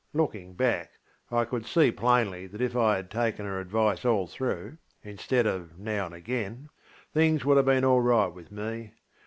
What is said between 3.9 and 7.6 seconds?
all through, instead of now and again, things would